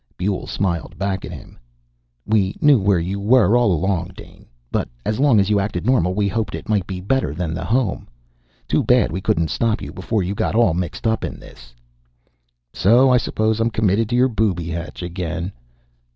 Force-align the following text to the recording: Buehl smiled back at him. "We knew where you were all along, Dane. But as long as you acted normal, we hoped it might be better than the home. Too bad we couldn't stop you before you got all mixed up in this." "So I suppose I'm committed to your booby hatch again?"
Buehl 0.17 0.47
smiled 0.47 0.97
back 0.97 1.23
at 1.25 1.31
him. 1.31 1.59
"We 2.25 2.55
knew 2.59 2.79
where 2.79 2.97
you 2.97 3.19
were 3.19 3.55
all 3.55 3.71
along, 3.71 4.13
Dane. 4.15 4.47
But 4.71 4.89
as 5.05 5.19
long 5.19 5.39
as 5.39 5.51
you 5.51 5.59
acted 5.59 5.85
normal, 5.85 6.15
we 6.15 6.27
hoped 6.27 6.55
it 6.55 6.67
might 6.67 6.87
be 6.87 6.99
better 6.99 7.35
than 7.35 7.53
the 7.53 7.63
home. 7.63 8.07
Too 8.67 8.83
bad 8.83 9.11
we 9.11 9.21
couldn't 9.21 9.49
stop 9.51 9.79
you 9.79 9.93
before 9.93 10.23
you 10.23 10.33
got 10.33 10.55
all 10.55 10.73
mixed 10.73 11.05
up 11.05 11.23
in 11.23 11.39
this." 11.39 11.75
"So 12.73 13.11
I 13.11 13.17
suppose 13.17 13.59
I'm 13.59 13.69
committed 13.69 14.09
to 14.09 14.15
your 14.15 14.27
booby 14.27 14.69
hatch 14.69 15.03
again?" 15.03 15.51